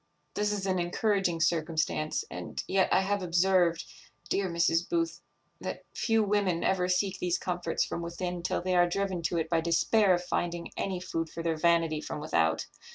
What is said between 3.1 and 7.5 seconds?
observed, dear Mrs. Booth, that few women ever seek these